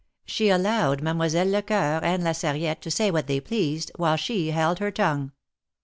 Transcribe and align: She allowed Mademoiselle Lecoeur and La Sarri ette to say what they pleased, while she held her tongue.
She 0.25 0.49
allowed 0.49 1.03
Mademoiselle 1.03 1.45
Lecoeur 1.45 1.99
and 2.03 2.23
La 2.23 2.31
Sarri 2.31 2.63
ette 2.65 2.81
to 2.81 2.89
say 2.89 3.11
what 3.11 3.27
they 3.27 3.39
pleased, 3.39 3.91
while 3.97 4.17
she 4.17 4.49
held 4.49 4.79
her 4.79 4.89
tongue. 4.89 5.31